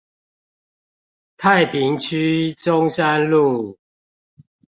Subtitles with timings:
[1.37, 3.77] 太平區中山路